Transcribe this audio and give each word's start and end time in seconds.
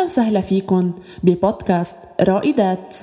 أهلا 0.00 0.08
وسهلا 0.08 0.40
فيكن 0.40 0.92
ببودكاست 1.22 1.96
رائدات. 2.20 2.96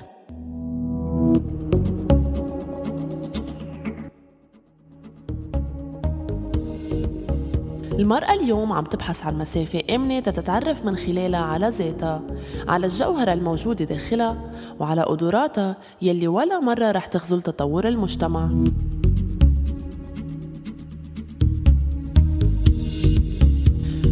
المرأة 8.00 8.34
اليوم 8.34 8.74
عم 8.74 8.84
تبحث 8.84 9.26
عن 9.26 9.38
مسافة 9.38 9.82
آمنة 9.96 10.20
تتعرف 10.20 10.86
من 10.86 10.96
خلالها 10.96 11.40
على 11.40 11.70
ذاتها 11.70 12.22
على 12.68 12.86
الجوهرة 12.86 13.34
الموجودة 13.34 13.86
داخلها 13.86 14.40
وعلى 14.80 15.02
قدراتها 15.02 15.78
يلي 16.02 16.28
ولا 16.28 16.60
مرة 16.60 16.92
رح 16.92 17.06
تخزل 17.06 17.42
تطور 17.42 17.88
المجتمع. 17.88 18.50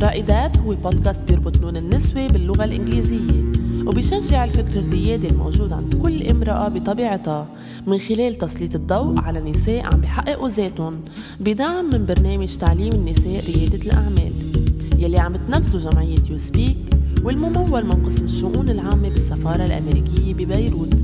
رائدات 0.05 0.57
هو 0.57 0.75
بودكاست 0.75 1.19
بيربط 1.27 1.57
لون 1.61 1.77
النسوة 1.77 2.27
باللغة 2.27 2.63
الإنجليزية 2.63 3.43
وبيشجع 3.85 4.43
الفكر 4.43 4.79
الريادي 4.79 5.27
الموجود 5.27 5.73
عند 5.73 5.95
كل 5.95 6.27
امرأة 6.27 6.67
بطبيعتها. 6.67 7.47
من 7.87 7.97
خلال 7.97 8.35
تسليط 8.35 8.75
الضوء 8.75 9.19
على 9.19 9.51
نساء 9.51 9.85
عم 9.85 10.01
بيحققوا 10.01 10.49
ذاتهم 10.49 11.01
بدعم 11.39 11.85
من 11.85 12.05
برنامج 12.05 12.57
تعليم 12.57 12.93
النساء 12.93 13.43
ريادة 13.45 13.85
الأعمال. 13.85 14.33
يلي 14.97 15.17
عم 15.17 15.35
تنفذه 15.35 15.89
جمعية 15.89 16.19
يو 16.29 16.37
سبيك 16.37 16.77
والممول 17.23 17.85
من 17.85 18.05
قسم 18.05 18.23
الشؤون 18.23 18.69
العامة 18.69 19.09
بالسفارة 19.09 19.65
الأمريكية 19.65 20.33
ببيروت. 20.33 20.95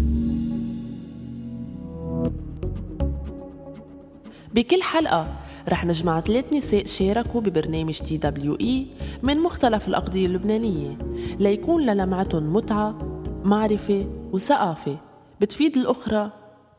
بكل 4.55 4.81
حلقة 4.81 5.40
رح 5.69 5.85
نجمع 5.85 6.21
ثلاث 6.21 6.53
نساء 6.53 6.85
شاركوا 6.85 7.41
ببرنامج 7.41 7.99
TWE 7.99 8.87
من 9.23 9.39
مختلف 9.39 9.87
الأقضية 9.87 10.25
اللبنانية 10.25 10.97
ليكون 11.39 11.85
للمعتهم 11.85 12.53
متعة 12.53 13.21
معرفة 13.45 14.05
وثقافة. 14.33 14.97
بتفيد 15.41 15.77
الأخرى 15.77 16.31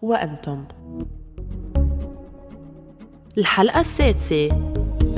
وأنتم. 0.02 0.64
الحلقة 3.38 3.80
السادسة 3.80 4.48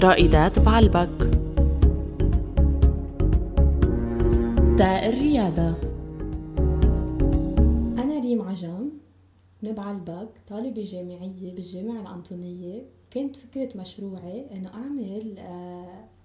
رائدات 0.00 0.58
بعلبك. 0.58 1.30
تاء 4.78 5.08
الريادة. 5.08 5.74
أنا 8.02 8.20
ريم 8.20 8.42
عجم 8.42 8.90
من 9.62 9.90
بعلبك 9.90 10.28
طالبة 10.48 10.84
جامعية 10.84 11.54
بالجامعة 11.54 12.00
الأنطونية. 12.00 12.93
كانت 13.14 13.36
فكرة 13.36 13.76
مشروعي 13.76 14.46
إنه 14.52 14.74
أعمل 14.74 15.34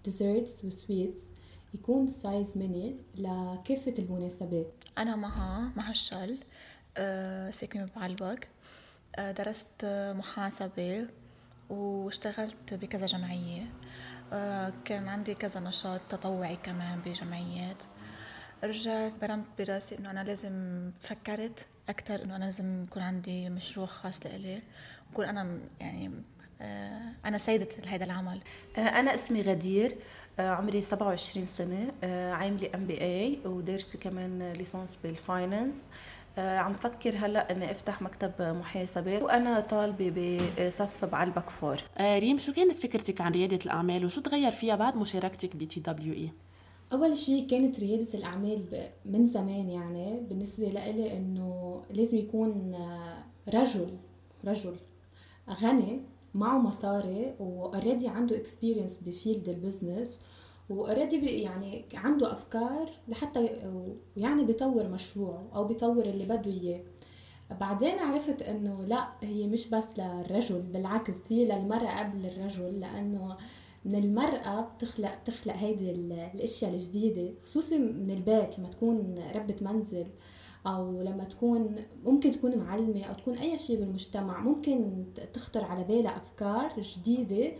desserts 0.05 0.65
و 0.65 0.73
sweets 0.73 1.21
يكون 1.73 2.07
size 2.07 2.57
mini 2.57 2.95
لكافة 3.15 3.93
المناسبات. 3.99 4.73
أنا 4.97 5.15
مها 5.15 5.71
مها 5.75 5.91
الشل 5.91 6.37
آه، 6.97 7.51
ساكنة 7.51 7.89
بعلبك 7.95 8.47
آه، 9.15 9.31
درست 9.31 9.85
محاسبة 10.17 11.07
واشتغلت 11.69 12.73
بكذا 12.73 13.05
جمعية. 13.05 13.73
آه، 14.33 14.73
كان 14.85 15.07
عندي 15.07 15.33
كذا 15.33 15.59
نشاط 15.59 16.01
تطوعي 16.09 16.55
كمان 16.55 16.99
بجمعيات. 17.05 17.83
رجعت 18.63 19.13
برمت 19.21 19.45
براسي 19.59 19.97
إنه 19.97 20.11
أنا 20.11 20.23
لازم 20.23 20.91
فكرت 20.99 21.67
أكثر 21.89 22.25
إنه 22.25 22.35
أنا 22.35 22.45
لازم 22.45 22.83
يكون 22.83 23.01
عندي 23.01 23.49
مشروع 23.49 23.85
خاص 23.85 24.25
لإلي. 24.25 24.61
وكون 25.11 25.25
أنا 25.25 25.59
يعني 25.79 26.11
أنا 27.25 27.37
سيدة 27.37 27.67
هذا 27.87 28.05
العمل. 28.05 28.39
أنا 28.77 29.13
اسمي 29.13 29.41
غدير. 29.41 29.95
عمري 30.39 30.81
27 30.81 31.45
سنة. 31.45 31.91
عاملة 32.33 32.69
MBA 32.75 33.39
ودارسه 33.45 33.99
كمان 33.99 34.53
ليسانس 34.53 34.97
بال 35.03 35.21
finance 35.21 35.83
عم 36.37 36.73
فكر 36.73 37.15
هلأ 37.15 37.51
إني 37.51 37.71
أفتح 37.71 38.01
مكتب 38.01 38.31
محاسبة. 38.39 39.23
وأنا 39.23 39.59
طالبة 39.59 40.41
بصف 40.67 41.05
بعلبك 41.05 41.49
فور 41.49 41.77
ريم 41.99 42.37
شو 42.37 42.53
كانت 42.53 42.77
فكرتك 42.77 43.21
عن 43.21 43.31
ريادة 43.31 43.59
الأعمال 43.65 44.05
وشو 44.05 44.21
تغير 44.21 44.51
فيها 44.51 44.75
بعد 44.75 44.95
مشاركتك 44.95 45.55
ب 45.55 45.79
TWE 45.79 46.31
أول 46.93 47.17
شيء 47.17 47.47
كانت 47.47 47.79
ريادة 47.79 48.13
الأعمال 48.13 48.89
من 49.05 49.25
زمان 49.25 49.69
يعني 49.69 50.19
بالنسبة 50.29 50.65
لإلي 50.65 51.17
إنه 51.17 51.81
لازم 51.89 52.17
يكون 52.17 52.75
رجل 53.53 53.97
رجل 54.45 54.75
غني. 55.49 56.01
معه 56.33 56.57
مصاري 56.57 57.35
و 57.39 57.48
already 57.48 58.07
عنده 58.07 58.37
experience 58.37 58.97
ب 59.01 59.09
field 59.09 59.49
ال 59.49 59.56
business 59.56 60.09
و 60.69 60.78
already 60.78 61.41
يعني 61.41 61.85
عنده 61.93 62.33
أفكار 62.33 62.89
لحتى 63.07 63.45
يعني 64.17 64.45
بيطور 64.45 64.87
مشروعه 64.87 65.49
أو 65.55 65.63
بيطور 65.63 66.05
اللي 66.05 66.25
بده 66.25 66.51
إياه. 66.51 66.81
بعدين 67.59 67.99
عرفت 67.99 68.41
إنه 68.41 68.85
لا 68.85 69.07
هي 69.21 69.47
مش 69.47 69.67
بس 69.67 69.99
للرجل 69.99 70.61
بالعكس 70.61 71.17
هي 71.29 71.45
للمرأة 71.45 71.99
قبل 71.99 72.25
الرجل 72.25 72.79
لأنه 72.79 73.37
من 73.85 73.95
المرأة 73.95 74.61
بتخلق 74.61 75.19
بتخلق 75.21 75.55
هيدي 75.55 75.91
الأشياء 75.91 76.71
الجديدة 76.71 77.33
خصوصي 77.43 77.77
من 77.77 78.11
البيت 78.11 78.59
لما 78.59 78.69
تكون 78.69 79.15
ربة 79.35 79.55
منزل. 79.61 80.07
أو 80.67 81.01
لما 81.01 81.23
تكون 81.23 81.75
ممكن 82.05 82.31
تكون 82.31 82.57
معلمة 82.57 83.03
أو 83.03 83.13
تكون 83.13 83.37
أي 83.37 83.57
شيء 83.57 83.79
بالمجتمع 83.79 84.39
ممكن 84.41 85.05
تخطر 85.33 85.65
على 85.65 85.83
بالها 85.83 86.17
أفكار 86.17 86.81
جديدة 86.81 87.51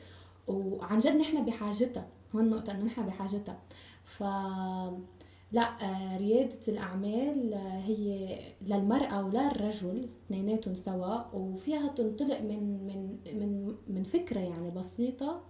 وعن 0.48 1.00
جد 1.00 1.16
نحن 1.16 1.46
بحاجتها 1.46 2.08
هون 2.36 2.44
النقطة 2.44 2.72
إنه 2.72 2.86
نحن 2.86 3.06
بحاجتها. 3.06 3.60
ف 4.04 4.24
لا 5.52 5.70
ريادة 6.18 6.60
الأعمال 6.68 7.54
هي 7.86 8.40
للمرأة 8.62 9.26
وللرجل 9.26 10.10
اثنيناتهم 10.26 10.76
سوا 10.76 11.36
وفيها 11.36 11.88
تنطلق 11.88 12.42
من 12.42 12.88
من 12.88 13.18
من 13.40 13.76
من 13.88 14.04
فكرة 14.04 14.40
يعني 14.40 14.72
بسيطة 14.72 15.42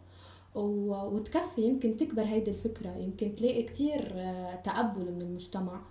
وتكفي 0.56 1.62
يمكن 1.62 1.98
تكبر 1.98 2.24
هيدي 2.24 2.52
الفكرة 2.52 2.96
يمكن 2.98 3.36
تلاقي 3.36 3.64
كتير 3.64 4.02
تقبل 4.64 5.12
من 5.14 5.22
المجتمع. 5.22 5.82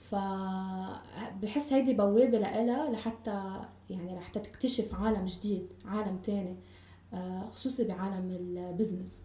فبحس 0.00 1.72
هيدي 1.72 1.94
بوابة 1.94 2.38
لإلها 2.38 2.90
لحتى 2.90 3.64
يعني 3.90 4.16
لحتى 4.16 4.40
تكتشف 4.40 4.94
عالم 4.94 5.24
جديد 5.24 5.68
عالم 5.84 6.18
تاني 6.18 6.56
خصوصي 7.50 7.84
بعالم 7.84 8.30
البزنس. 8.30 9.18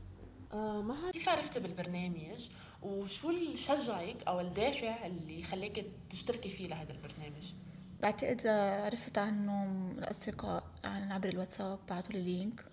آه 0.53 1.11
كيف 1.13 1.29
عرفتي 1.29 1.59
بالبرنامج؟ 1.59 2.49
وشو 2.83 3.29
اللي 3.29 3.57
شجعك 3.57 4.17
أو 4.27 4.39
الدافع 4.39 5.05
اللي 5.05 5.43
خليك 5.43 5.85
تشتركي 6.09 6.49
فيه 6.49 6.67
لهذا 6.67 6.91
البرنامج؟ 6.91 7.53
بعتقد 8.01 8.47
عرفت 8.85 9.17
عنه 9.17 9.63
الأصدقاء 9.97 10.63
عن 10.83 11.11
عبر 11.11 11.29
الواتساب 11.29 11.79
بعثوا 11.89 12.13
لي 12.13 12.21
link. 12.21 12.65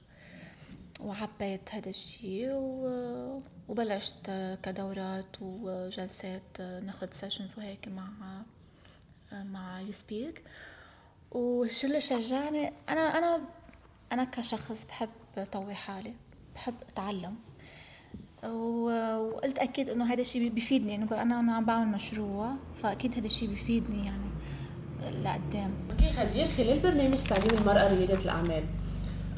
وعبيت 1.03 1.75
هذا 1.75 1.91
الشيء 1.91 2.49
وبلشت 3.69 4.31
كدورات 4.63 5.37
وجلسات 5.41 6.61
ناخد 6.61 7.15
sessions 7.15 7.59
وهيك 7.59 7.89
مع 7.89 8.09
مع 9.33 9.81
U 9.81 9.91
Speak 9.91 10.43
والشيء 11.31 11.91
اللي 11.91 12.01
شجعني؟ 12.01 12.73
أنا 12.89 13.19
أنا 13.19 13.41
أنا 14.13 14.25
كشخص 14.25 14.85
بحب 14.85 15.09
طور 15.53 15.75
حالي 15.75 16.15
بحب 16.55 16.75
أتعلم. 16.89 17.37
وقلت 18.45 19.59
أكيد 19.59 19.89
إنه 19.89 20.05
هذا 20.13 20.21
الشيء 20.21 20.49
بيفيدني 20.49 20.95
إنه 20.95 21.23
أنا 21.23 21.41
أنا 21.41 21.55
عم 21.55 21.65
بعمل 21.65 21.89
مشروع 21.89 22.53
فأكيد 22.83 23.15
هذا 23.17 23.27
الشيء 23.27 23.49
بيفيدني 23.49 24.07
يعني 24.07 24.31
لقدام. 25.23 25.75
Okay 25.91 26.11
غدير 26.11 26.49
خلال 26.49 26.81
برنامج 26.81 27.23
تعليم 27.23 27.59
المرأة 27.59 27.95
ريادة 27.95 28.25
الأعمال. 28.25 28.65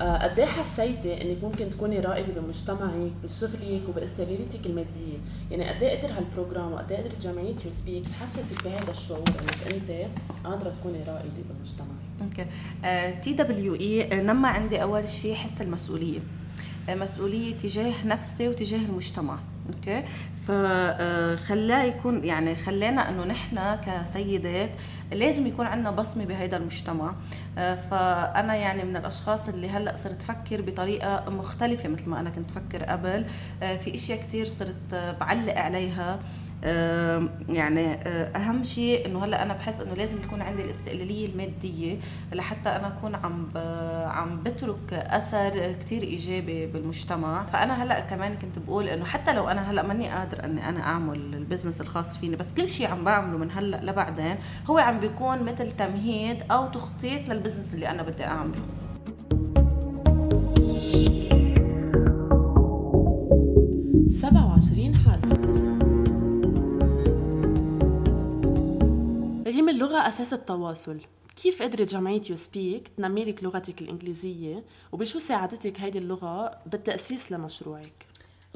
قد 0.01 0.39
إيه 0.39 0.47
حسيتي 0.47 1.23
إنك 1.23 1.45
ممكن 1.45 1.71
تكوني 1.71 2.01
رائدة 2.01 2.41
بمجتمعك 2.41 3.13
بشغلك 3.23 3.89
وباستقلاليتك 3.89 4.67
المادية؟ 4.67 5.19
يعني 5.51 5.69
قد 5.69 5.83
إيه 5.83 5.99
قدر 5.99 6.13
هال 6.19 6.31
program 6.31 6.73
وقد 6.73 6.93
إيه 6.93 6.99
قدرت 6.99 7.23
جمعية 7.23 7.55
U 7.65 7.71
Speak 7.71 8.05
تحسسك 8.09 8.65
بهذا 8.65 8.91
الشعور 8.91 9.25
إنك 9.29 9.73
أنت 9.75 10.07
قادرة 10.45 10.71
تكوني 10.71 10.99
رائدة 10.99 11.43
بمجتمعك؟ 11.51 11.89
Okay. 12.23 12.47
TWE 13.21 14.23
نمى 14.23 14.49
عندي 14.49 14.83
أول 14.83 15.09
شيء 15.09 15.35
حس 15.35 15.61
المسؤولية. 15.61 16.21
مسؤولية 16.89 17.55
تجاه 17.57 18.07
نفسي 18.07 18.49
وتجاه 18.49 18.79
المجتمع. 18.79 19.39
Okay؟ 19.69 20.05
فخلاه 20.49 21.83
يكون 21.83 22.25
يعني 22.25 22.55
خلانا 22.55 23.09
إنه 23.09 23.25
نحن 23.25 23.77
كسيدات 23.77 24.71
لازم 25.13 25.47
يكون 25.47 25.67
عندنا 25.67 25.91
بصمة 25.91 26.25
بهذا 26.25 26.57
المجتمع. 26.57 27.15
فأنا 27.57 28.55
يعني 28.55 28.85
من 28.85 28.97
الأشخاص 28.97 29.49
اللي 29.49 29.69
هلأ 29.69 29.97
صرت 29.97 30.23
أفكر 30.23 30.63
بطريقة 30.63 31.25
مختلفة 31.31 31.89
مثل 31.89 32.09
ما 32.09 32.21
أنا 32.21 32.31
كنت 32.31 32.51
أفكر 32.51 32.85
قبل. 32.85 33.27
في 33.61 33.95
إشياء 33.95 34.19
كثير 34.19 34.47
صرت 34.47 35.15
بعلق 35.21 35.59
عليها. 35.59 36.13
آه، 36.15 36.19
يعني 37.49 37.93
آه، 37.95 38.37
أهم 38.37 38.63
شيء 38.63 39.07
إنه 39.07 39.25
هلأ 39.25 39.43
أنا 39.43 39.55
بحس 39.55 39.81
إنه 39.81 39.95
لازم 39.95 40.23
يكون 40.23 40.43
عندي 40.43 40.63
الاستقلالية 40.63 41.27
المادية 41.27 41.99
لحتى 42.33 42.69
أنا 42.69 42.87
أكون 42.89 43.15
عم 43.15 43.49
عم 44.07 44.43
بترك 44.43 44.93
أثر 44.93 45.73
كتير 45.73 46.03
إيجابي 46.03 46.67
بالمجتمع. 46.67 47.47
فأنا 47.47 47.83
هلأ 47.83 48.01
كمان 48.01 48.35
كنت 48.35 48.59
بقول 48.59 48.89
إنه 48.89 49.05
حتى 49.05 49.33
لو 49.33 49.49
أنا 49.49 49.71
هلأ 49.71 49.83
ماني 49.83 50.09
قادر 50.09 50.45
إني 50.45 50.69
أنا 50.69 50.81
أعمل 50.83 51.35
ال 51.35 51.40
business 51.40 51.81
الخاص 51.81 52.19
فيني 52.19 52.37
بس 52.37 52.55
كل 52.57 52.69
شيء 52.69 52.87
عم 52.87 53.05
بعمله 53.05 53.39
من 53.39 53.51
هلأ 53.51 53.81
لبعدين 53.91 54.37
هو 54.71 54.79
عم 54.79 55.01
بيكون 55.01 55.43
مثل 55.43 55.73
تمهيد 55.73 56.43
أو 56.51 56.69
تخطيط 56.69 57.29
لل 57.29 57.38
business 57.38 57.75
اللي 57.75 57.89
أنا 57.91 58.03
بدي 58.03 58.25
أعمله. 58.25 58.63
27 64.09 64.95
حرف 64.95 65.14
ريم 65.14 65.14
اللغة 69.75 70.09
أساس 70.09 70.33
التواصل. 70.33 71.01
كيف 71.43 71.63
قدرت 71.63 71.91
جمعية 71.91 72.21
يو 72.31 72.37
سبيك 72.37 72.89
تنمي 72.89 73.25
لك 73.25 73.45
لغتك 73.45 73.83
الإنجليزية؟ 73.83 74.65
وبشو 74.93 75.19
ساعدتك 75.19 75.81
هيدي 75.81 75.99
اللغة 75.99 76.59
بالتأسيس 76.67 77.33
لمشروعك؟ 77.33 78.07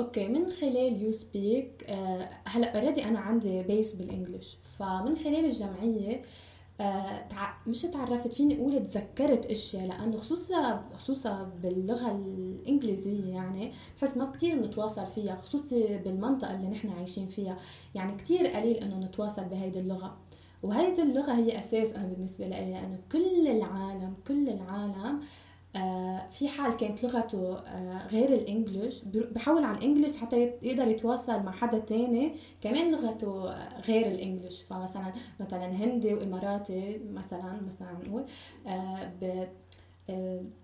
okay 0.00 0.28
من 0.28 0.50
خلال 0.50 1.02
يو 1.02 1.12
سبيك 1.12 1.84
آه 1.88 2.30
هلأ 2.44 2.78
already 2.80 3.04
أنا 3.04 3.18
عندي 3.18 3.62
base 3.62 3.94
بال 3.94 4.08
English 4.08 4.56
فمن 4.78 5.16
خلال 5.16 5.44
الجمعية 5.44 6.22
آه 6.80 7.26
مش 7.66 7.82
تعرفت 7.82 8.34
فيني 8.34 8.56
أقول 8.56 8.82
تذكرت 8.82 9.46
أشياء 9.46 9.86
لأنه 9.86 10.16
خصوصا 10.16 10.84
خصوصا 10.94 11.52
باللغة 11.62 12.10
الإنجليزية 12.10 13.34
يعني 13.34 13.72
بحس 13.96 14.16
ما 14.16 14.32
كثير 14.32 14.56
بنتواصل 14.56 15.06
فيها 15.06 15.40
خصوصي 15.42 15.98
بالمنطقة 15.98 16.54
اللي 16.54 16.68
نحن 16.68 16.88
عايشين 16.88 17.26
فيها. 17.26 17.58
يعني 17.94 18.12
كثير 18.16 18.46
قليل 18.46 18.76
إنه 18.76 18.98
نتواصل 18.98 19.44
بهيدي 19.44 19.78
اللغة. 19.80 20.16
وهيدي 20.62 21.02
اللغة 21.02 21.32
هي 21.32 21.58
أساس 21.58 21.92
أنا 21.92 22.06
بالنسبة 22.06 22.46
لي 22.46 22.70
لأنه 22.70 22.98
كل 23.12 23.48
العالم 23.48 24.14
كل 24.26 24.48
العالم 24.48 25.20
آه، 25.76 26.26
في 26.28 26.48
حال 26.48 26.72
كانت 26.76 27.04
لغته 27.04 27.58
آه، 27.58 28.06
غير 28.06 28.28
الإنجليش 28.28 29.04
بحول 29.04 29.64
على 29.64 29.78
الإنجليش 29.78 30.16
حتى 30.16 30.52
يقدر 30.62 30.88
يتواصل 30.88 31.42
مع 31.42 31.52
حدا 31.52 31.78
تاني 31.78 32.34
كمان 32.60 32.92
لغته 32.92 33.50
آه، 33.50 33.80
غير 33.80 34.06
ال 34.06 34.13
English. 34.13 34.62
فمثلا 34.62 35.12
مثلا 35.40 35.66
هندي 35.66 36.14
وإماراتي 36.14 37.00
مثلا 37.10 37.60
مثلا 37.66 37.92
نقول 37.92 38.24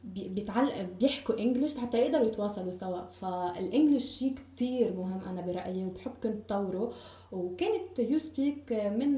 بيتعلق 0.05 0.82
بيحكوا 1.00 1.38
English 1.38 1.78
حتى 1.79 1.99
يقدروا 1.99 2.26
يتواصلوا 2.26 2.73
سوا. 2.73 3.06
فال 3.06 3.28
English 3.28 4.05
شيء 4.19 4.35
كتير 4.35 4.96
مهم 4.96 5.20
أنا 5.20 5.41
برأيي 5.41 5.85
وبحب 5.85 6.12
كنت 6.23 6.49
طوره. 6.49 6.93
وكانت 7.32 7.99
يو 7.99 8.19
سبيك 8.19 8.73
من 8.73 9.14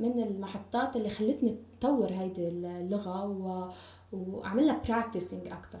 من 0.00 0.22
المحطات 0.22 0.96
اللي 0.96 1.08
خلتني 1.08 1.56
اطور 1.78 2.12
هيدي 2.12 2.48
اللغة 2.48 3.26
و 3.26 3.70
وأعمل 4.12 4.66
لها 4.66 4.82
practicing 4.88 5.46
أكثر 5.48 5.78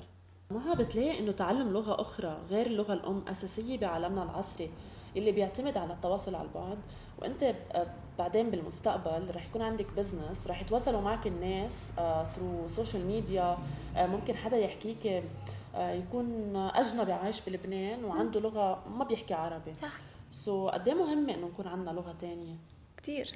ما 0.50 0.74
بتلاقي 0.74 1.18
إنه 1.18 1.32
تعلم 1.32 1.68
لغة 1.68 2.00
أخرى 2.00 2.42
غير 2.50 2.66
اللغة 2.66 2.92
الأم 2.92 3.24
أساسية 3.28 3.78
بعالمنا 3.78 4.22
العصري 4.22 4.70
اللي 5.16 5.32
بيعتمد 5.32 5.78
على 5.78 5.92
التواصل 5.92 6.34
على 6.34 6.48
البعد 6.48 6.78
وانت 7.24 7.54
بعدين 8.18 8.50
بالمستقبل 8.50 9.34
رح 9.34 9.46
يكون 9.46 9.62
عندك 9.62 9.86
business 9.96 10.46
رح 10.46 10.60
يتواصلوا 10.60 11.00
معك 11.00 11.26
الناس 11.26 11.90
through 12.34 12.68
social 12.68 13.06
media 13.06 13.58
ممكن 13.96 14.36
حدا 14.36 14.56
يحكيك 14.56 15.22
آه، 15.74 15.92
يكون 15.92 16.56
أجنبي 16.56 17.12
عايش 17.12 17.40
بلبنان 17.40 18.04
وعنده 18.04 18.40
لغة 18.40 18.88
ما 18.88 19.04
بيحكي 19.04 19.34
عربي. 19.34 19.74
صح. 19.74 19.92
so, 20.30 20.72
قد 20.72 20.88
إيه 20.88 20.94
مهم 20.94 21.30
إنه 21.30 21.46
نكون 21.46 21.66
عندنا 21.66 21.90
لغة 21.90 22.14
تانية؟ 22.20 22.54
كثير 22.96 23.32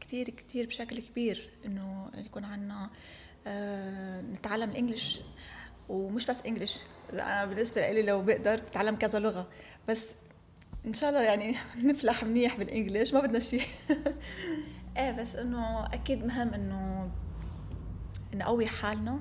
كثير 0.00 0.30
كثير 0.30 0.66
بشكل 0.66 0.98
كبير 0.98 1.50
إنه 1.66 2.10
يكون 2.14 2.44
عندنا 2.44 2.90
آه 3.46 4.20
نتعلم 4.20 4.70
ال 4.70 4.76
English 4.76 5.20
ومش 5.88 6.26
بس 6.26 6.42
English 6.46 6.80
أنا 7.12 7.44
بالنسبة 7.44 7.92
لي 7.92 8.02
لو 8.02 8.22
بقدر 8.22 8.56
بتعلم 8.56 8.96
كذا 8.96 9.18
لغة. 9.18 9.46
بس 9.88 10.14
إن 10.86 10.92
شاء 10.92 11.10
الله 11.10 11.20
يعني 11.20 11.56
نفلح 11.90 12.24
منيح 12.24 12.56
بالإنجليش 12.56 13.14
ما 13.14 13.20
بدنا 13.20 13.38
شيء. 13.38 13.62
إيه 14.96 15.12
بس 15.12 15.36
إنه 15.36 15.86
أكيد 15.86 16.24
مهم 16.24 16.54
إنه 16.54 17.10
نقوي 18.34 18.66
حالنا 18.66 19.20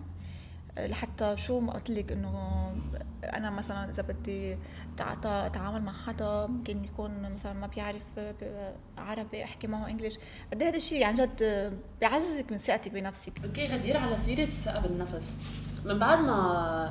لحتى 0.77 1.37
شو 1.37 1.59
ما 1.59 1.73
قلت 1.73 1.89
لك 1.89 2.11
إنه 2.11 2.71
أنا 3.23 3.49
مثلا 3.49 3.89
إذا 3.89 4.03
بدي 4.03 4.57
أتعامل 4.99 5.81
مع 5.81 5.93
حدا 5.93 6.47
ممكن 6.47 6.83
يكون 6.83 7.31
مثلا 7.33 7.53
ما 7.53 7.67
بيعرف 7.67 8.03
عربي 8.97 9.43
أحكي 9.43 9.67
معه 9.67 9.89
إنجليش. 9.89 10.17
قد 10.51 10.61
إيه 10.61 10.69
هذا 10.69 10.77
الشيء 10.77 11.03
عن 11.03 11.15
جد 11.15 11.73
بيعززك 11.99 12.51
من 12.51 12.57
ثقتك 12.57 12.91
بنفسك. 12.91 13.33
أوكي 13.45 13.67
غدير 13.67 13.97
على 13.97 14.17
سيرة 14.17 14.43
الثقة 14.43 14.79
بالنفس. 14.81 15.39
من 15.87 15.99
بعد 15.99 16.19
ما 16.19 16.33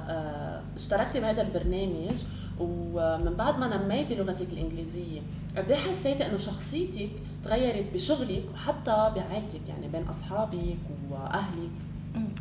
آه، 0.08 0.62
اشتركتي 0.76 1.20
بهذا 1.20 1.42
البرنامج 1.42 2.24
ومن 2.60 3.34
بعد 3.34 3.58
ما 3.58 3.76
نميتي 3.76 4.14
لغتك 4.14 4.46
الإنجليزية 4.52 5.20
قد 5.56 5.70
إيه 5.70 5.78
حسيتي 5.78 6.26
إنه 6.26 6.36
شخصيتك 6.36 7.10
تغيرت 7.44 7.90
بشغلك 7.94 8.44
وحتى 8.54 9.12
بعائلتك 9.16 9.68
يعني 9.68 9.88
بين 9.88 10.08
أصحابك 10.08 10.76
وأهلك؟ 11.10 11.70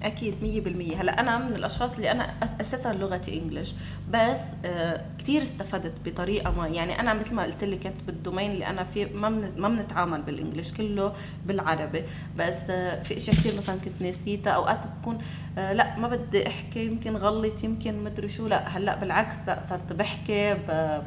أكيد 0.03 0.43
مية 0.43 0.61
بالمية. 0.61 1.01
هلا 1.01 1.19
أنا 1.19 1.37
من 1.37 1.55
الأشخاص 1.55 1.95
اللي 1.95 2.11
أنا 2.11 2.33
أساسا 2.61 2.93
لغتي 2.93 3.39
انجلش 3.39 3.75
بس 4.09 4.41
آه 4.65 5.01
كثير 5.19 5.41
استفدت 5.43 5.93
بطريقة 6.05 6.51
ما. 6.51 6.67
يعني 6.67 6.99
أنا 6.99 7.13
مثل 7.13 7.33
ما 7.33 7.43
قلت 7.43 7.63
لك 7.63 7.79
كنت 7.79 8.03
بالدومين 8.07 8.51
اللي 8.51 8.67
أنا 8.67 8.83
فيه 8.83 9.05
ما 9.13 9.29
من 9.29 9.51
ما 9.57 9.69
بنتعامل 9.69 10.21
بالانجلش 10.21 10.71
كله 10.71 11.13
بالعربي. 11.45 12.03
بس 12.37 12.69
آه 12.69 13.01
في 13.03 13.17
أشياء 13.17 13.35
كثير 13.35 13.55
مثلا 13.57 13.75
كنت 13.79 14.01
نسيتها 14.01 14.51
أوقات 14.53 14.87
بكون 14.87 15.17
آه 15.57 15.73
لا 15.73 15.97
ما 15.99 16.07
بدي 16.07 16.47
أحكي 16.47 16.85
يمكن 16.85 17.15
غلط 17.15 17.63
يمكن 17.63 18.03
مدري 18.03 18.27
شو 18.29 18.47
لا 18.47 18.67
هلا 18.77 18.95
بالعكس 18.95 19.35
لا 19.47 19.61
صرت 19.69 19.93
بحكي 19.93 20.51
آه، 20.51 21.03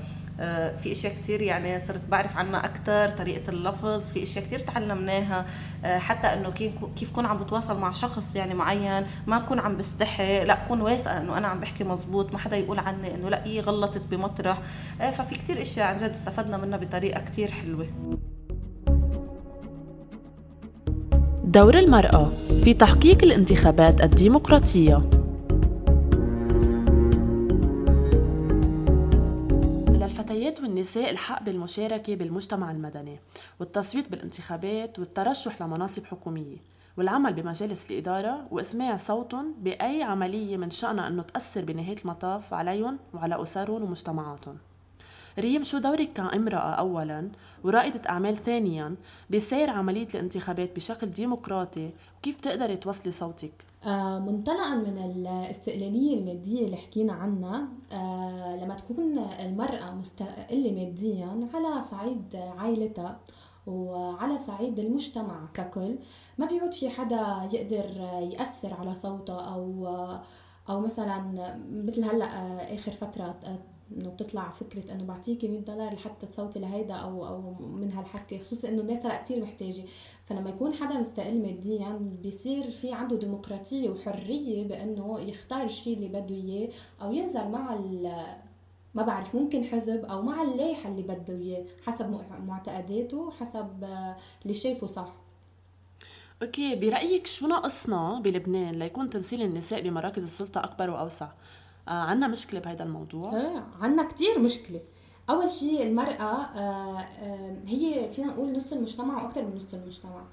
في 0.82 0.92
أشياء 0.92 1.12
كثير 1.12 1.42
يعني 1.42 1.78
صرت 1.78 2.02
بعرف 2.08 2.36
عنها 2.36 2.64
أكثر 2.64 3.10
طريقة 3.10 3.50
اللفظ 3.50 4.04
في 4.04 4.22
أشياء 4.22 4.44
كثير 4.44 4.58
تعلمناها 4.58 5.46
آه، 5.84 5.98
حتى 5.98 6.26
إنه 6.26 6.50
كيف 6.96 7.10
كون 7.10 7.26
عم 7.26 7.36
بتواصل 7.36 7.78
مع 7.78 7.92
شخص 7.92 8.36
يعني 8.36 8.54
معين 8.54 9.06
ما 9.26 9.36
اكون 9.36 9.58
عم 9.58 9.76
بستحي 9.76 10.44
لا 10.44 10.64
اكون 10.64 10.80
واثقة 10.80 11.20
إنه 11.20 11.38
أنا 11.38 11.48
عم 11.48 11.60
بحكي 11.60 11.84
مزبوط 11.84 12.32
ما 12.32 12.38
حدا 12.38 12.56
يقول 12.56 12.78
عني 12.78 13.14
إنه 13.14 13.28
لا 13.28 13.46
إيه 13.46 13.60
غلطت 13.60 14.06
بمطرح. 14.06 14.58
آه، 15.00 15.10
ففي 15.10 15.34
كثير 15.34 15.60
أشياء 15.60 15.86
عن 15.86 15.96
جد 15.96 16.10
استفدنا 16.10 16.56
منها 16.56 16.78
بطريقة 16.78 17.20
كثير 17.20 17.50
حلوة. 17.50 17.86
دور 21.44 21.78
المرأة 21.78 22.32
في 22.64 22.74
تحقيق 22.74 23.24
الانتخابات 23.24 24.00
الديمقراطية. 24.00 25.17
والنساء 30.88 31.10
الحق 31.10 31.42
بالمشاركة 31.42 32.14
بالمجتمع 32.14 32.70
المدني 32.70 33.20
والتصويت 33.60 34.08
بالانتخابات 34.08 34.98
والترشح 34.98 35.62
لمناصب 35.62 36.04
حكومية 36.04 36.56
والعمل 36.96 37.32
بمجالس 37.32 37.90
الإدارة 37.90 38.48
وإسماع 38.50 38.96
صوتهم 38.96 39.54
بأي 39.58 40.02
عملية 40.02 40.56
من 40.56 40.70
شأنها 40.70 41.08
أنه 41.08 41.22
تأثر 41.22 41.64
بنهاية 41.64 41.96
المطاف 42.04 42.54
عليهم 42.54 42.98
وعلى 43.14 43.42
أسرهم 43.42 43.82
ومجتمعاتهم. 43.82 44.58
ريم 45.38 45.62
شو 45.62 45.78
دورك 45.78 46.12
كامرأة 46.12 46.70
أولا 46.70 47.30
ورائدة 47.64 48.00
أعمال 48.08 48.36
ثانيا 48.36 48.94
بسير 49.30 49.70
عملية 49.70 50.08
الانتخابات 50.14 50.76
بشكل 50.76 51.06
ديمقراطي 51.10 51.90
وكيف 52.18 52.40
تقدري 52.40 52.76
توصلي 52.76 53.12
صوتك؟ 53.12 53.52
آه 53.86 54.18
منطلقا 54.18 54.74
من 54.74 54.98
الاستقلالية 54.98 56.18
المادية 56.18 56.64
اللي 56.66 56.76
حكينا 56.76 57.12
عنها 57.12 57.68
آه 57.92 58.56
لما 58.56 58.74
تكون 58.74 59.18
المرأة 59.18 59.90
مستقلة 59.90 60.72
ماديا 60.72 61.48
على 61.54 61.82
صعيد 61.90 62.36
عائلتها 62.36 63.20
وعلى 63.66 64.38
صعيد 64.38 64.78
المجتمع 64.78 65.48
ككل 65.54 65.98
ما 66.38 66.46
بيعود 66.46 66.74
في 66.74 66.90
حدا 66.90 67.48
يقدر 67.52 68.00
يأثر 68.32 68.74
على 68.74 68.94
صوته 68.94 69.54
أو 69.54 69.88
أو 70.68 70.80
مثلا 70.80 71.20
مثل 71.72 72.04
هلأ 72.04 72.24
آه، 72.24 72.74
آخر 72.74 72.92
فترة 72.92 73.38
إنه 73.96 74.10
بتطلع 74.10 74.50
فكرة 74.50 74.92
إنه 74.92 75.04
بعطيكي 75.04 75.48
100 75.48 75.60
دولار 75.60 75.94
لحتى 75.94 76.26
تصوتي 76.26 76.58
لهيدا 76.58 76.94
أو 76.94 77.26
أو 77.26 77.54
من 77.60 77.92
هالحكي 77.92 78.38
خصوصا 78.38 78.68
إنه 78.68 78.82
الناس 78.82 79.06
هلأ 79.06 79.22
كثير 79.22 79.42
محتاجة. 79.42 79.84
فلما 80.26 80.50
يكون 80.50 80.74
حدا 80.74 80.98
مستقل 80.98 81.42
ماديا 81.42 81.98
بيصير 82.22 82.70
في 82.70 82.92
عنده 82.92 83.16
ديمقراطية 83.16 83.90
وحرية 83.90 84.68
بإنه 84.68 85.20
يختار 85.20 85.64
الشيء 85.64 85.96
اللي 85.96 86.08
بده 86.08 86.34
إياه 86.34 86.68
أو 87.02 87.12
ينزل 87.12 87.48
مع 87.48 87.78
ما 88.94 89.02
بعرف 89.02 89.34
ممكن 89.34 89.64
حزب 89.64 90.04
أو 90.04 90.22
مع 90.22 90.42
اللائحة 90.42 90.88
اللي 90.88 91.02
بده 91.02 91.34
إياه 91.34 91.64
حسب 91.86 92.20
معتقداته 92.46 93.30
حسب 93.30 93.84
اللي 94.42 94.54
شايفه 94.54 94.86
صح. 94.86 95.12
أوكي 96.42 96.74
برأيك 96.74 97.26
شو 97.26 97.46
ناقصنا 97.46 98.20
بلبنان 98.20 98.74
ليكون 98.74 99.10
تمثيل 99.10 99.42
النساء 99.42 99.80
بمراكز 99.80 100.22
السلطة 100.22 100.64
أكبر 100.64 100.90
وأوسع؟ 100.90 101.28
آه 101.88 101.92
عنا 101.92 102.26
مشكلة 102.28 102.60
بهذا 102.60 102.82
الموضوع. 102.84 103.36
إيه 103.36 103.66
عنا 103.80 104.02
كثير 104.02 104.38
مشكلة. 104.38 104.80
أول 105.30 105.50
شيء 105.50 105.82
المرأة 105.82 106.22
آه، 106.22 106.98
آه، 106.98 107.56
هي 107.66 108.10
فينا 108.10 108.26
نقول 108.26 108.52
نص 108.52 108.72
المجتمع 108.72 109.22
وأكثر 109.22 109.44
من 109.44 109.54
نص 109.54 109.74
المجتمع. 109.74 110.24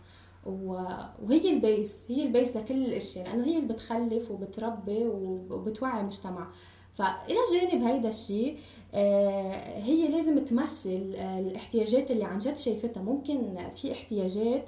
وهي 0.45 1.49
ال 1.49 1.61
base 1.61 2.05
هي 2.09 2.23
ال 2.23 2.30
base 2.30 2.57
لكل 2.57 2.85
الأشياء 2.85 3.27
لأنه 3.27 3.45
هي 3.45 3.57
اللي 3.57 3.73
بتخلف 3.73 4.31
وبتربي 4.31 5.05
وبتوعي 5.05 6.01
المجتمع 6.01 6.51
فإلى 6.93 7.37
جانب 7.53 7.83
هيدا 7.83 8.09
الشيء 8.09 8.59
آه، 8.93 9.79
هي 9.79 10.07
لازم 10.07 10.39
تمثل 10.45 11.15
الاحتياجات 11.19 12.11
اللي 12.11 12.23
عن 12.23 12.37
جد 12.37 12.57
شايفتها. 12.57 13.03
ممكن 13.03 13.69
في 13.69 13.91
احتياجات 13.91 14.65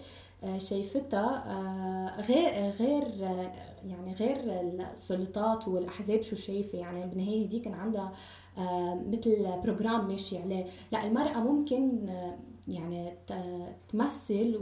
شايفتها 0.58 2.22
غير 2.22 2.72
غير 2.80 3.04
يعني 3.90 4.14
غير 4.14 4.38
السلطات 4.92 5.68
والأحزاب 5.68 6.22
شو 6.22 6.36
شايفة؟ 6.36 6.78
يعني 6.78 7.06
بالنهاية 7.08 7.48
دي 7.50 7.60
كان 7.60 7.74
عندها 7.74 8.12
مثل 9.08 9.60
بروجرام 9.64 10.08
ماشي 10.08 10.38
عليه. 10.38 10.66
لا 10.92 11.08
المرأة 11.08 11.40
ممكن 11.40 12.10
يعني 12.68 13.14
تمثل 13.88 14.60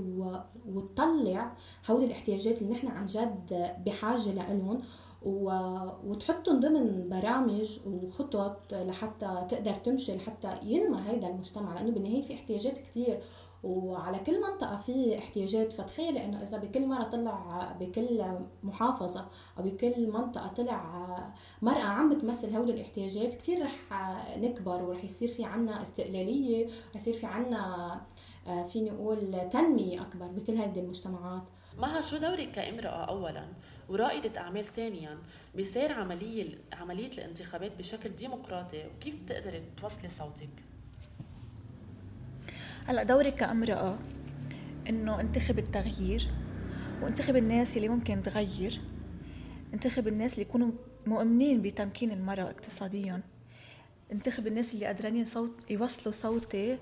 وتطلع 0.67 1.55
هول 1.89 2.03
الاحتياجات 2.03 2.61
اللي 2.61 2.73
نحن 2.73 2.87
عن 2.87 3.05
جد 3.05 3.75
بحاجة 3.85 4.31
لهم 4.31 4.81
وتحطهم 6.05 6.59
ضمن 6.59 7.09
برامج 7.09 7.79
وخطط 7.87 8.73
لحتى 8.73 9.45
تقدر 9.49 9.75
تمشي 9.75 10.15
لحتى 10.15 10.53
ينمى 10.63 10.97
هيدا 11.07 11.27
المجتمع. 11.29 11.73
لأنه 11.73 11.91
بالنهاية 11.91 12.21
في 12.21 12.33
احتياجات 12.33 12.77
كثير 12.77 13.19
وعلى 13.65 14.19
كل 14.19 14.41
منطقة 14.41 14.77
في 14.77 15.17
احتياجات 15.17 15.73
فتخيل 15.73 16.17
إنه 16.17 16.41
إذا 16.41 16.57
بكل 16.57 16.87
مرة 16.87 17.03
طلع 17.03 17.71
بكل 17.79 18.23
محافظة 18.63 19.25
أو 19.57 19.63
بكل 19.63 20.11
منطقة 20.11 20.47
طلع 20.47 21.33
مرأة 21.61 21.83
عم 21.83 22.09
بتمثل 22.09 22.55
هول 22.55 22.69
الاحتياجات 22.69 23.33
كتير 23.33 23.65
رح 23.65 23.75
نكبر 24.37 24.83
ورح 24.83 25.03
يصير 25.03 25.27
في 25.27 25.45
عنا 25.45 25.81
استقلالية 25.81 26.65
ورح 26.65 26.95
يصير 26.95 27.13
في 27.13 27.25
عنا 27.25 28.01
آه، 28.47 28.63
فيني 28.63 28.91
أقول 28.91 29.49
تنمية 29.49 30.01
أكبر 30.01 30.25
بكل 30.25 30.53
هذه 30.53 30.79
المجتمعات 30.79 31.43
مها 31.77 32.01
شو 32.01 32.17
دورك 32.17 32.51
كامرأة 32.51 33.05
اولا 33.05 33.47
ورائدة 33.89 34.39
أعمال 34.41 34.65
ثانيا 34.65 35.17
بسير 35.57 35.91
عملية 35.91 36.57
عملية 36.73 37.07
الانتخابات 37.11 37.75
بشكل 37.77 38.09
ديمقراطي 38.09 38.85
وكيف 38.87 39.15
بتقدري 39.23 39.63
توصلي 39.81 40.09
صوتك؟ 40.09 40.74
هلأ 42.87 43.03
دوري 43.03 43.31
كامرأة 43.31 43.99
إنه 44.89 45.21
انتخب 45.21 45.59
التغيير 45.59 46.27
وانتخب 47.01 47.35
الناس 47.35 47.77
اللي 47.77 47.89
ممكن 47.89 48.23
تغير 48.23 48.81
انتخب 49.73 50.07
الناس 50.07 50.33
اللي 50.33 50.41
يكونوا 50.41 50.71
مؤمنين 51.07 51.61
بتمكين 51.61 52.11
المرأة 52.11 52.43
اقتصاديا 52.43 53.21
انتخب 54.11 54.47
الناس 54.47 54.73
اللي 54.73 54.85
قادرين 54.85 55.25
صوت 55.25 55.51
يوصلوا 55.69 56.13
صوتي 56.13 56.77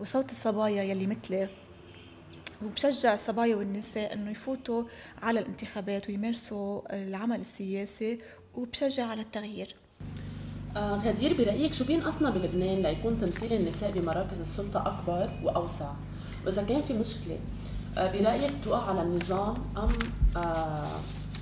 وصوت 0.00 0.30
الصبايا 0.30 0.82
يلي 0.82 1.06
مثلي. 1.06 1.48
وبشجع 2.64 3.14
الصبايا 3.14 3.56
والنساء 3.56 4.12
إنه 4.12 4.30
يفوتوا 4.30 4.84
على 5.22 5.40
الانتخابات 5.40 6.08
ويمارسوا 6.08 6.96
العمل 6.96 7.40
السياسي 7.40 8.18
وبشجع 8.54 9.06
على 9.06 9.20
التغيير. 9.22 9.76
آه 10.76 10.96
غدير 10.96 11.36
برأيك 11.38 11.72
شو 11.74 11.84
بينقصنا 11.84 12.30
بلبنان 12.30 12.82
ليكون 12.82 13.18
تمثيل 13.18 13.52
النساء 13.52 13.90
بمراكز 13.92 14.40
السلطة 14.40 14.80
أكبر 14.80 15.30
وأوسع؟ 15.42 15.90
وإذا 16.46 16.62
كان 16.62 16.82
في 16.82 16.92
مشكلة 16.92 17.38
آه 17.98 18.12
برأيك 18.12 18.52
تقع 18.64 18.90
على 18.90 19.02
النظام 19.02 19.56
أم 19.76 19.88
آه 20.36 20.98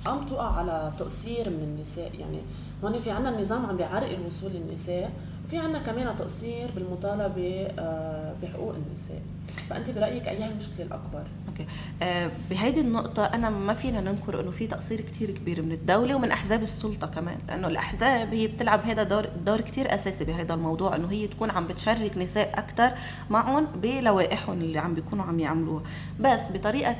أم 0.07 0.25
تقع 0.25 0.51
على 0.57 0.93
تقصير 0.97 1.49
من 1.49 1.63
النساء 1.63 2.11
يعني 2.19 2.37
هون 2.83 2.99
في 2.99 3.11
عنا 3.11 3.29
النظام 3.29 3.65
عم 3.65 3.77
بيعرقل 3.77 4.25
وصول 4.25 4.51
النساء 4.55 5.11
وفي 5.45 5.57
عنا 5.57 5.79
كمان 5.79 6.15
تقصير 6.15 6.71
بالمطالبة 6.71 7.67
آه، 7.79 8.33
بحقوق 8.43 8.75
النساء. 8.75 9.21
فأنت 9.69 9.91
برأيك 9.91 10.27
أي 10.27 10.43
هي 10.43 10.49
المشكلة 10.49 10.85
الأكبر؟ 10.85 11.23
أوكي. 11.47 11.65
آه 12.01 12.31
بهيدي 12.49 12.81
النقطة 12.81 13.25
أنا 13.25 13.49
ما 13.49 13.73
فينا 13.73 14.01
ننكر 14.01 14.41
إنه 14.41 14.51
في 14.51 14.67
تقصير 14.67 15.01
كتير 15.01 15.31
كبير 15.31 15.61
من 15.61 15.71
الدولة 15.71 16.15
ومن 16.15 16.31
أحزاب 16.31 16.61
السلطة 16.61 17.07
كمان 17.07 17.37
لأنه 17.47 17.67
الأحزاب 17.67 18.33
هي 18.33 18.47
بتلعب 18.47 18.79
هذا 18.85 19.03
دور 19.03 19.25
دور 19.45 19.61
كثير 19.61 19.93
أساسي 19.93 20.23
بهذا 20.23 20.53
الموضوع 20.53 20.95
إنه 20.95 21.11
هي 21.11 21.27
تكون 21.27 21.51
عم 21.51 21.67
بتشارك 21.67 22.17
نساء 22.17 22.59
أكثر 22.59 22.91
معهم 23.29 23.65
بلوائحهم 23.65 24.61
اللي 24.61 24.79
عم 24.79 24.93
بيكونوا 24.93 25.25
عم 25.25 25.39
يعملوها. 25.39 25.83
بس 26.19 26.41
بطريقة 26.53 26.95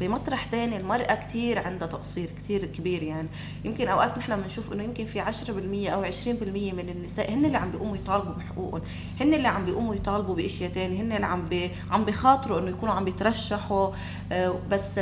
بمطرح 0.00 0.48
ثاني 0.50 0.76
المرأة 0.76 1.14
كثير 1.14 1.58
عندها 1.58 1.88
تقصير 1.88 2.30
كثير 2.38 2.64
كبير 2.64 3.02
يعني. 3.02 3.28
يمكن 3.64 3.88
أوقات 3.88 4.18
نحن 4.18 4.40
بنشوف 4.40 4.72
إنه 4.72 4.82
يمكن 4.82 5.06
في 5.06 5.20
10% 5.20 5.90
أو 5.90 6.04
20% 6.04 6.26
من 6.72 6.88
النساء 6.88 7.32
هن 7.32 7.44
اللي 7.44 7.58
عم 7.60 7.70
بيقوموا 7.70 7.96
يطالبوا 7.96 8.32
بحقوقهم. 8.32 8.82
هن 9.20 9.34
اللي 9.34 9.48
عم 9.48 9.64
بيقوموا 9.64 9.94
يطالبوا 9.94 10.34
بإشياء 10.34 10.70
ثانية 10.70 11.02
هن 11.02 11.12
اللي 11.12 11.26
عم 11.26 11.44
بي 11.48 11.70
عم 11.90 12.04
بيخاطروا 12.04 12.58
إنه 12.58 12.68
يكونوا 12.68 12.94
عم 12.94 13.04
بيترشحوا. 13.04 13.90
آه، 14.32 14.54
بس 14.70 14.98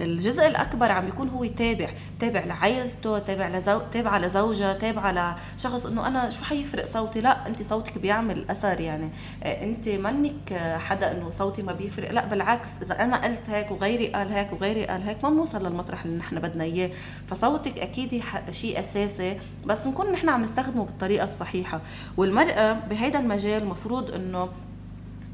الجزء 0.00 0.46
الأكبر 0.46 0.92
عم 0.92 1.04
بيكون 1.04 1.28
هو 1.28 1.44
تابع 1.44 1.90
تابع 2.20 2.44
لعائلته 2.44 3.18
تابع 3.18 3.48
لزو... 3.48 3.80
تابع 3.92 4.18
لزوجة 4.18 4.72
تابع 4.72 5.34
لشخص 5.56 5.86
إنه 5.86 6.06
أنا 6.06 6.30
شو 6.30 6.44
حيفرق 6.44 6.84
صوتي؟ 6.84 7.20
لا 7.20 7.46
انت 7.46 7.62
صوتك 7.62 7.98
بيعمل 7.98 8.50
أثر 8.50 8.80
يعني. 8.80 9.10
آه، 9.42 9.64
انت 9.64 9.88
منك 9.88 10.52
حدا 10.76 11.12
إنه 11.12 11.30
صوتي 11.30 11.62
ما 11.62 11.72
بيفرق. 11.72 12.10
لا 12.12 12.26
بالعكس 12.26 12.70
إذا 12.82 13.04
أنا 13.04 13.24
قلت 13.24 13.50
هيك 13.50 13.70
وغيري 13.70 14.08
قال 14.08 14.32
هيك 14.32 14.52
وغيري 14.52 14.86
قال 14.86 15.02
هيك 15.02 15.24
ما 15.24 15.30
بنوصل 15.30 15.66
للمطرح 15.66 16.04
اللي 16.04 16.16
نحن 16.16 16.40
بدنا 16.40 16.64
إياه. 16.64 16.90
فصوتك 17.26 17.78
أكيد 17.78 18.22
شيء 18.50 18.78
أساسي 18.78 19.38
بس 19.66 19.86
نكون 19.86 20.12
نحن 20.12 20.28
عم 20.28 20.42
نستخدمه 20.42 20.84
بالطريقة 20.84 21.24
الصحيحة. 21.24 21.80
والمرأة 22.16 22.72
بهيدا 22.72 23.18
المجال 23.18 23.66
مفروض 23.66 24.14
إنه 24.14 24.48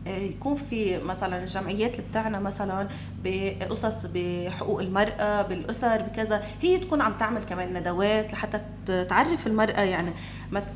يكون 0.07 0.55
في 0.55 0.99
مثلا 0.99 1.43
الجمعيات 1.43 1.99
اللي 1.99 2.09
بتاعنا 2.09 2.41
مثلا 2.41 2.89
بقصص 3.25 4.07
بحقوق 4.15 4.81
المرأة 4.81 5.43
بالأسر 5.43 6.03
بكذا 6.03 6.43
هي 6.61 6.79
تكون 6.79 7.01
عم 7.01 7.13
تعمل 7.13 7.43
كمان 7.43 7.75
ندوات 7.79 8.33
لحتى 8.33 8.61
تعرف 8.87 9.47
المرأة 9.47 9.81
يعني. 9.81 10.13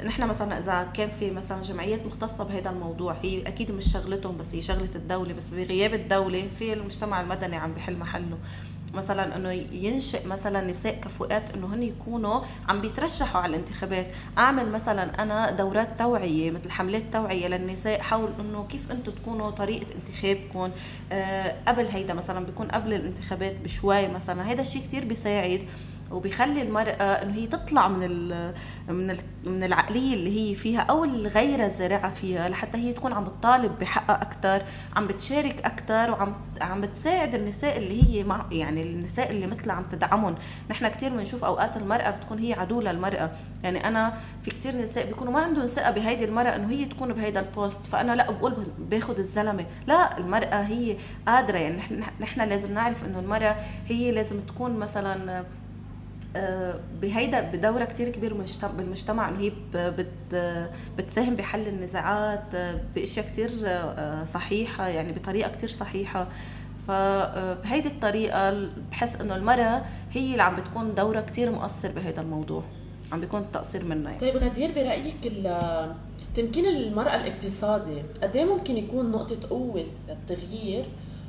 نحن 0.04 0.22
مثلا 0.22 0.58
إذا 0.58 0.88
كان 0.94 1.08
في 1.08 1.30
مثلا 1.30 1.62
جمعيات 1.62 2.06
مختصة 2.06 2.44
بهذا 2.44 2.70
الموضوع 2.70 3.16
هي 3.22 3.42
أكيد 3.42 3.72
مش 3.72 3.92
شغلتهم 3.92 4.36
بس 4.38 4.54
هي 4.54 4.62
شغلة 4.62 4.90
الدولة 4.94 5.34
بس 5.34 5.48
بغياب 5.48 5.94
الدولة 5.94 6.48
في 6.58 6.72
المجتمع 6.72 7.20
المدني 7.20 7.56
عم 7.56 7.74
بحل 7.74 7.96
محله. 7.96 8.38
مثلا 8.94 9.36
إنه 9.36 9.52
ينشئ 9.72 10.26
مثلا 10.26 10.60
نساء 10.60 10.94
كفؤات 10.94 11.50
إنه 11.50 11.74
هن 11.74 11.82
يكونوا 11.82 12.40
عم 12.68 12.80
بيترشحوا 12.80 13.40
على 13.40 13.50
الانتخابات. 13.50 14.06
أعمل 14.38 14.70
مثلا 14.70 15.22
أنا 15.22 15.50
دورات 15.50 15.88
توعية 15.98 16.50
مثل 16.50 16.70
حملات 16.70 17.02
توعية 17.12 17.48
للنساء 17.48 18.00
حول 18.00 18.32
إنه 18.40 18.66
كيف 18.68 18.90
أنتم 18.90 19.12
تكونوا 19.12 19.50
طريقة 19.50 19.86
انتخابكم. 19.94 20.70
آه 21.12 21.54
قبل 21.68 21.86
هيدا 21.86 22.14
مثلا 22.14 22.46
بيكون 22.46 22.68
قبل 22.68 22.94
الانتخابات 22.94 23.54
بشوي 23.64 24.08
مثلا. 24.08 24.52
هذا 24.52 24.60
الشيء 24.60 24.82
كثير 24.82 25.04
بيساعد 25.04 25.60
وبيخلي 26.14 26.62
المرأة 26.62 26.92
إنه 26.92 27.34
هي 27.34 27.46
تطلع 27.46 27.88
من 27.88 28.28
من 28.88 29.16
من 29.44 29.64
العقلية 29.64 30.14
اللي 30.14 30.50
هي 30.50 30.54
فيها 30.54 30.80
أو 30.80 31.04
الغير 31.04 31.64
الزارعة 31.64 32.10
فيها 32.10 32.48
لحتى 32.48 32.78
هي 32.78 32.92
تكون 32.92 33.12
عم 33.12 33.24
بتطالب 33.24 33.78
بحقها 33.78 34.22
أكثر 34.22 34.62
عم 34.96 35.06
بتشارك 35.06 35.66
أكثر 35.66 36.10
وعم 36.10 36.34
عم 36.60 36.80
بتساعد 36.80 37.34
النساء 37.34 37.76
اللي 37.76 38.04
هي 38.04 38.24
مع 38.24 38.46
يعني 38.52 38.82
النساء 38.82 39.30
اللي 39.30 39.46
مثلها 39.46 39.74
عم 39.74 39.82
تدعمهم. 39.82 40.34
نحن 40.70 40.88
كثير 40.88 41.10
بنشوف 41.10 41.44
أوقات 41.44 41.76
المرأة 41.76 42.10
بتكون 42.10 42.38
هي 42.38 42.52
عدو 42.52 42.80
للمرأة. 42.80 43.30
يعني 43.62 43.88
أنا 43.88 44.14
في 44.42 44.50
كثير 44.50 44.76
نساء 44.76 45.06
بيكونوا 45.06 45.32
ما 45.32 45.40
عندهم 45.40 45.66
ثقة 45.66 45.90
بهيدي 45.90 46.24
المرأة 46.24 46.56
إنه 46.56 46.70
هي 46.70 46.84
تكون 46.84 47.12
بهيدا 47.12 47.40
البوست 47.40 47.86
فأنا 47.86 48.12
لا 48.12 48.30
بقول 48.30 48.66
باخذ 48.78 49.18
الزلمة. 49.18 49.66
لا 49.86 50.18
المرأة 50.18 50.62
هي 50.62 50.96
قادرة. 51.26 51.58
يعني 51.58 52.04
نحن 52.20 52.40
لازم 52.40 52.72
نعرف 52.72 53.04
إنه 53.04 53.18
المرأة 53.18 53.56
هي 53.86 54.10
لازم 54.10 54.40
تكون 54.40 54.78
مثلا 54.78 55.44
بهيدا 57.02 57.40
بدورة 57.40 57.84
كتير 57.84 58.08
كبير 58.08 58.46
بالمجتمع 58.76 59.28
إنه 59.28 59.38
هي 59.38 59.52
بتساهم 60.98 61.36
بحل 61.36 61.68
النزاعات 61.68 62.54
آه، 62.54 62.80
بأشياء 62.94 63.26
كتير 63.26 63.50
آه، 63.64 64.24
صحيحة 64.24 64.88
يعني 64.88 65.12
بطريقة 65.12 65.50
كتير 65.50 65.68
صحيحة. 65.68 66.28
فبهيدي 66.88 67.88
الطريقة 67.88 68.68
بحس 68.90 69.16
إنه 69.16 69.36
المرأة 69.36 69.82
هي 70.12 70.32
اللي 70.32 70.42
عم 70.42 70.56
بتكون 70.56 70.94
دورها 70.94 71.20
كتير 71.20 71.50
مؤثر 71.50 71.92
بهيدا 71.92 72.22
الموضوع. 72.22 72.62
عم 73.12 73.20
بيكون 73.20 73.40
التقصير 73.40 73.84
منها 73.84 74.10
يعني. 74.10 74.20
طيب 74.20 74.36
غدير 74.36 74.72
برأيك 74.72 75.14
تمكين 76.34 76.66
المرأة 76.66 77.14
الاقتصادي 77.16 78.02
قد 78.22 78.36
إيه 78.36 78.44
ممكن 78.44 78.76
يكون 78.76 79.10
نقطة 79.10 79.48
قوة 79.48 79.86
للتغيير؟ 80.08 80.84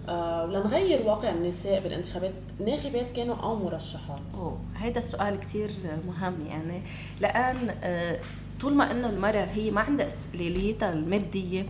آه 0.10 0.46
ولنغير 0.46 1.02
واقع 1.06 1.30
النساء 1.30 1.80
بالانتخابات 1.80 2.34
ناخبات 2.66 3.12
كانوا 3.12 3.36
أو 3.36 3.56
مرشحات. 3.56 4.36
أوه. 4.36 4.58
هيدا 4.78 5.00
السؤال 5.00 5.40
كتير 5.40 5.72
مهم 6.08 6.36
يعني. 6.48 6.82
لأن 7.22 7.76
آه 7.84 8.20
طول 8.62 8.74
ما 8.74 8.92
إنه 8.92 9.10
المرأة 9.10 9.46
هي 9.54 9.72
ما 9.72 9.82
عندها 9.82 10.08
استقلاليتها 10.08 10.94
المادية 10.94 11.66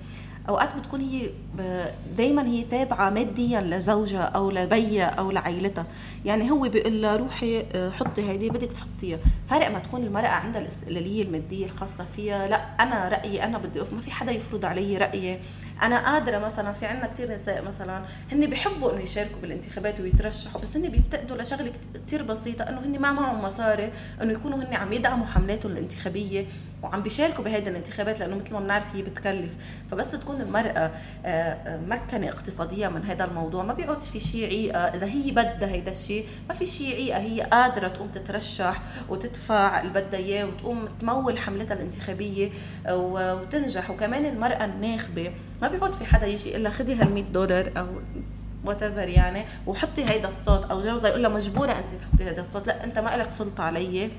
أوقات 0.49 0.75
بتكون 0.75 1.01
هي 1.01 1.29
دائما 2.17 2.45
هي 2.47 2.63
تابعة 2.63 3.09
ماديا 3.09 3.61
لزوجها 3.61 4.21
أو 4.21 4.51
لبيها 4.51 5.05
أو 5.05 5.31
لعائلتها. 5.31 5.85
يعني 6.25 6.51
هو 6.51 6.59
بيقول 6.59 7.01
لها 7.01 7.15
روحي 7.15 7.65
آه، 7.73 7.89
حطي 7.89 8.29
هيدي 8.29 8.49
بدك 8.49 8.69
تحطيها. 8.71 9.19
فرق 9.47 9.71
ما 9.71 9.79
تكون 9.79 10.03
المرأة 10.03 10.27
عندها 10.27 10.61
الاستقلاليه 10.61 11.23
المادية 11.23 11.65
الخاصة 11.65 12.03
فيها 12.03 12.47
لا 12.47 12.55
أنا 12.83 13.09
رأيي 13.09 13.43
أنا 13.43 13.57
بدي 13.57 13.79
ما 13.79 14.01
في 14.01 14.11
حدا 14.11 14.31
يفرض 14.31 14.65
علي 14.65 14.97
رأيي. 14.97 15.39
أنا 15.81 16.05
قادرة 16.11 16.37
مثلا 16.37 16.73
في 16.73 16.85
عندنا 16.85 17.07
كثير 17.07 17.33
نساء 17.33 17.61
مثلا 17.61 18.01
هن 18.31 18.45
بيحبوا 18.45 18.93
إنه 18.93 19.01
يشاركوا 19.01 19.41
بالانتخابات 19.41 19.99
ويترشحوا 19.99 20.61
بس 20.61 20.77
هن 20.77 20.89
بيفتقدوا 20.89 21.37
لشغلة 21.37 21.71
كثير 22.07 22.23
بسيطة 22.23 22.63
إنه 22.63 22.79
هن 22.79 22.99
ما 22.99 23.11
معهم 23.11 23.43
مصاري 23.43 23.91
إنه 24.21 24.33
يكونوا 24.33 24.57
هن 24.57 24.73
عم 24.73 24.93
يدعموا 24.93 25.25
حملاتهم 25.25 25.71
الانتخابية 25.71 26.45
وعم 26.83 27.03
بيشاركوا 27.03 27.43
بهيدي 27.43 27.69
الانتخابات 27.69 28.19
لأنه 28.19 28.35
مثل 28.35 28.53
ما 28.53 28.59
بنعرف 28.59 28.95
هي 28.95 29.01
بتكلف. 29.01 29.51
فبس 29.91 30.11
تكون 30.11 30.41
المرأة 30.41 30.69
آه، 30.69 30.91
آه، 31.25 31.79
مكنة 31.87 32.27
اقتصاديا 32.27 32.89
من 32.89 33.05
هذا 33.05 33.25
الموضوع 33.25 33.63
ما 33.63 33.73
بيعود 33.73 34.03
في 34.03 34.19
شيء 34.19 34.47
عيقة. 34.47 34.79
إذا 34.79 35.05
هي 35.05 35.31
بدها 35.31 35.69
هيدا 35.69 35.91
الشيء 35.91 36.27
ما 36.49 36.55
في 36.55 36.65
شيء 36.65 36.95
عيقة 36.95 37.19
هي 37.19 37.41
قادرة 37.41 37.87
تقوم 37.87 38.07
تترشح 38.07 38.81
وتدفع 39.09 39.81
اللي 39.81 39.93
بدها 39.93 40.19
إياه 40.19 40.45
وتقوم 40.45 40.85
تمول 40.99 41.39
حملتها 41.39 41.73
الانتخابية 41.73 42.49
وتنجح. 42.89 43.89
وكمان 43.89 44.25
المرأة 44.25 44.65
الناخبة 44.65 45.31
ما 45.61 45.67
بيعود 45.67 45.93
في 45.93 46.05
حدا 46.05 46.27
يجي 46.27 46.57
لها 46.57 46.71
خذي 46.71 46.95
هال 46.95 47.13
100 47.13 47.23
دولار 47.23 47.71
أو 47.77 47.87
وات 48.65 48.81
يعني 48.81 49.45
وحطي 49.67 50.09
هيدا 50.09 50.27
الصوت 50.27 50.65
أو 50.65 50.81
جوزها 50.81 51.09
يقول 51.09 51.23
لها 51.23 51.29
مجبورة 51.29 51.71
أنت 51.71 51.91
تحطي 51.91 52.23
هيدا 52.23 52.41
الصوت 52.41 52.67
لا 52.67 52.83
أنت 52.83 52.99
ما 52.99 53.17
لك 53.17 53.29
سلطة 53.29 53.63
علي. 53.63 54.11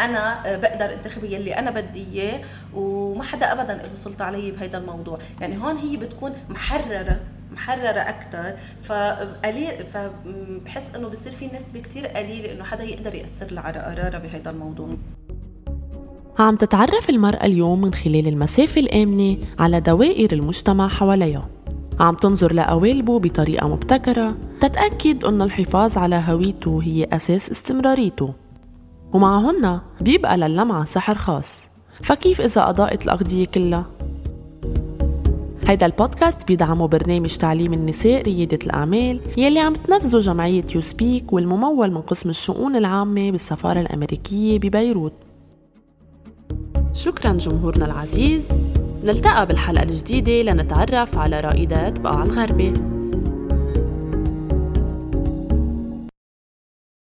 أنا 0.00 0.42
بقدر 0.56 0.92
انتخب 0.92 1.24
يلي 1.24 1.58
أنا 1.58 1.70
بدي 1.70 2.04
إياه 2.12 2.40
وما 2.74 3.22
حدا 3.22 3.52
ابدا 3.52 3.74
له 3.74 3.94
سلطة 3.94 4.24
علي 4.24 4.50
بهيدا 4.50 4.78
الموضوع. 4.78 5.18
يعني 5.40 5.56
هون 5.58 5.76
هي 5.76 5.96
بتكون 5.96 6.32
محررة 6.48 7.20
محررة 7.52 8.00
أكثر 8.00 8.56
فقليل 8.84 9.86
فبحس 9.86 10.94
إنه 10.94 11.08
بصير 11.08 11.32
في 11.32 11.46
نسبة 11.46 11.80
كثير 11.80 12.06
قليلة 12.06 12.52
إنه 12.52 12.64
حدا 12.64 12.84
يقدر 12.84 13.14
يأثر 13.14 13.58
على 13.58 13.78
قرارها 13.78 14.18
بهيدا 14.18 14.50
الموضوع. 14.50 14.96
عم 16.38 16.56
تتعرف 16.56 17.10
المرأة 17.10 17.46
اليوم 17.46 17.80
من 17.80 17.94
خلال 17.94 18.28
المسافة 18.28 18.80
الآمنة 18.80 19.36
على 19.58 19.80
دوائر 19.80 20.32
المجتمع 20.32 20.88
حواليها. 20.88 21.48
عم 22.00 22.14
تنظر 22.14 22.52
لقوالبه 22.52 23.18
بطريقة 23.18 23.68
مبتكرة 23.68 24.36
تتأكد 24.60 25.24
أن 25.24 25.42
الحفاظ 25.42 25.98
على 25.98 26.22
هويته 26.28 26.80
هي 26.82 27.04
أساس 27.12 27.50
استمراريته. 27.50 28.32
ومعهن 29.12 29.80
بيبقى 30.00 30.38
للمعة 30.38 30.84
سحر 30.84 31.14
خاص. 31.14 31.68
فكيف 32.02 32.40
إذا 32.40 32.68
أضاءت 32.68 33.04
الأغذية 33.04 33.46
كلها؟ 33.46 33.86
هيدا 35.66 35.86
البودكاست 35.86 36.48
بيدعمه 36.48 36.88
برنامج 36.88 37.36
تعليم 37.36 37.72
النساء 37.72 38.22
ريادة 38.22 38.58
الأعمال 38.66 39.20
يلي 39.36 39.60
عم 39.60 39.74
تنفذه 39.74 40.18
جمعية 40.18 40.64
يو 40.74 40.80
سبيك 40.80 41.32
والممول 41.32 41.90
من 41.90 42.00
قسم 42.00 42.30
الشؤون 42.30 42.76
العامة 42.76 43.30
بالسفارة 43.30 43.80
الأمريكية 43.80 44.58
ببيروت. 44.58 45.12
شكرا 46.96 47.32
جمهورنا 47.32 47.84
العزيز. 47.86 48.48
نلتقى 49.04 49.46
بالحلقة 49.46 49.82
الجديدة 49.82 50.52
لنتعرف 50.52 51.18
على 51.18 51.40
رائدات 51.40 52.00
بقاع 52.00 52.22
الغربي 52.24 52.72